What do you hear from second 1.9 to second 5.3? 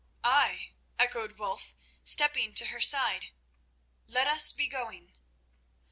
stepping to her side, "let us be going."